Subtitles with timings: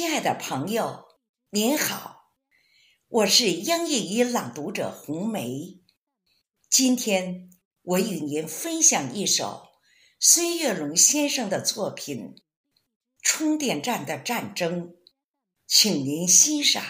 [0.00, 1.04] 亲爱的朋友，
[1.50, 2.32] 您好，
[3.06, 5.82] 我是央业语朗读者红梅。
[6.70, 7.50] 今天
[7.82, 9.68] 我与您分享一首
[10.18, 12.18] 孙月龙先生的作品
[13.20, 14.88] 《充电站的战争》，
[15.66, 16.82] 请您欣赏。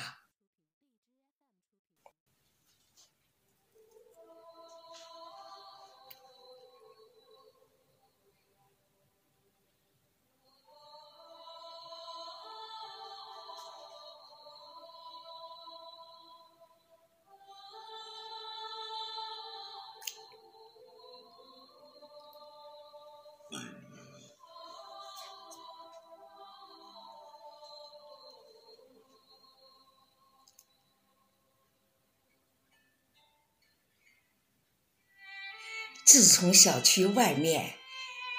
[36.04, 37.76] 自从小区外面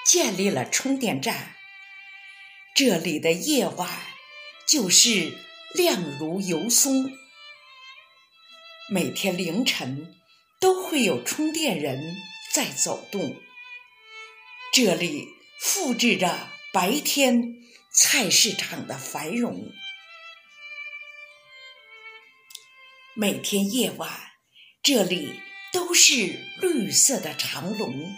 [0.04, 1.56] 建立了充电站，
[2.74, 3.88] 这里的夜晚
[4.68, 5.38] 就是
[5.74, 7.10] 亮如油松。
[8.90, 10.20] 每天凌晨
[10.60, 12.14] 都会有充电人
[12.52, 13.40] 在走动。
[14.72, 15.28] 这里
[15.60, 17.42] 复制着白天
[17.92, 19.70] 菜市场的繁荣。
[23.12, 24.10] 每天夜晚，
[24.82, 25.42] 这里
[25.74, 28.14] 都是绿色的长龙，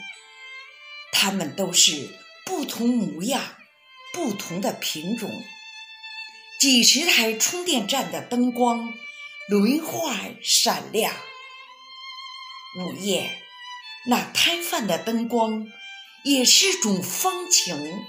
[1.10, 2.16] 它们都是
[2.46, 3.56] 不同模样、
[4.12, 5.28] 不同的品种。
[6.60, 8.94] 几十台充电站的灯光
[9.48, 11.12] 轮换闪亮。
[12.78, 13.42] 午夜，
[14.06, 15.66] 那摊贩的灯光。
[16.24, 18.06] 也是种风情。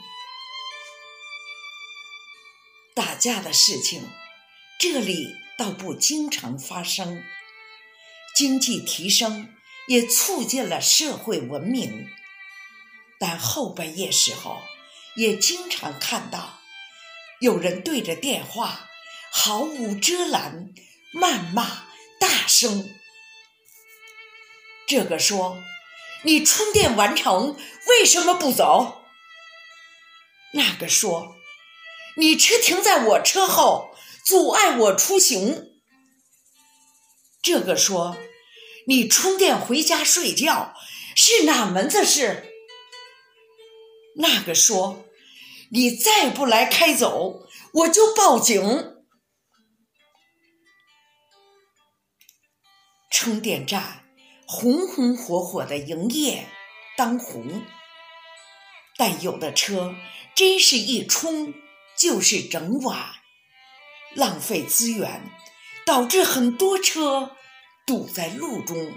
[2.93, 4.09] 打架的事情，
[4.79, 7.21] 这里倒不经常发生。
[8.33, 9.53] 经济提升
[9.89, 12.07] 也促进了社会文明，
[13.19, 14.61] 但后半夜时候
[15.17, 16.61] 也经常看到
[17.41, 18.89] 有人对着电话
[19.29, 20.73] 毫无遮拦
[21.13, 22.95] 谩骂大声。
[24.87, 25.61] 这个说。
[26.25, 27.55] 你充电完成，
[27.87, 29.03] 为什么不走？
[30.53, 31.35] 那个说
[32.17, 35.71] ：“你车停在我车后，阻碍我出行。”
[37.43, 38.17] 这个说
[38.87, 40.73] ：“你充电回家睡觉，
[41.15, 42.51] 是哪门子事？”
[44.17, 45.05] 那个说
[45.69, 48.59] ：“你再不来开走，我就报警。”
[53.11, 54.04] 充电站。
[54.47, 56.47] 红红火火的营业
[56.95, 57.63] 当红，
[58.95, 59.95] 但有的车
[60.35, 61.53] 真是一充
[61.97, 63.15] 就是整晚，
[64.13, 65.31] 浪费资源，
[65.83, 67.35] 导致很多车
[67.87, 68.93] 堵在路中。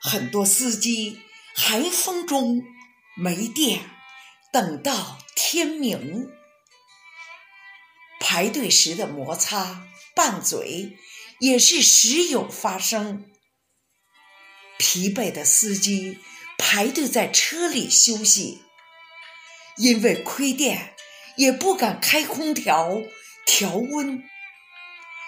[0.00, 1.20] 很多司机
[1.56, 2.62] 寒风中
[3.16, 3.90] 没电，
[4.52, 6.30] 等到天明，
[8.20, 10.96] 排队时的摩擦拌嘴
[11.40, 13.28] 也是时有发生。
[14.90, 16.18] 疲惫的司机
[16.56, 18.62] 排队在车里休息，
[19.76, 20.94] 因为亏电
[21.36, 23.02] 也不敢开空调
[23.44, 24.24] 调温，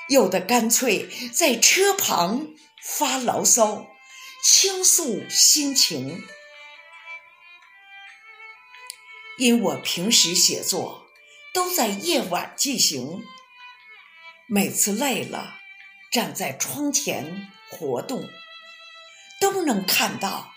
[0.08, 3.86] 有的干脆在车旁发牢骚，
[4.42, 6.24] 倾诉心情。
[9.36, 11.04] 因我平时写作
[11.52, 13.22] 都在夜晚进行，
[14.48, 15.58] 每次累了，
[16.10, 18.26] 站在窗前活动。
[19.40, 20.52] 都能看到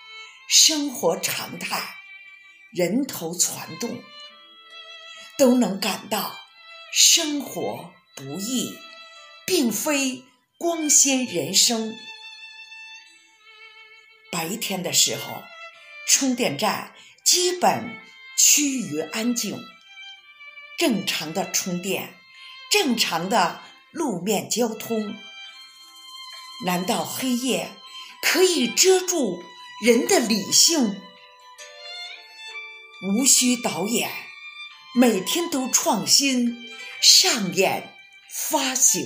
[0.47, 1.95] 生活常态，
[2.71, 4.03] 人头攒动，
[5.37, 6.35] 都能感到
[6.91, 8.77] 生活不易，
[9.45, 10.25] 并非
[10.57, 11.97] 光鲜人生。
[14.29, 15.43] 白天的时候，
[16.05, 17.97] 充电站基本
[18.37, 19.57] 趋于安静，
[20.77, 22.13] 正常的充电，
[22.69, 23.61] 正常的
[23.91, 25.15] 路面交通。
[26.65, 27.71] 难道黑夜？
[28.23, 29.43] 可以遮住
[29.85, 30.99] 人的理性，
[33.03, 34.09] 无需导演，
[34.95, 36.55] 每天都创新
[37.01, 37.93] 上演
[38.49, 39.05] 发行。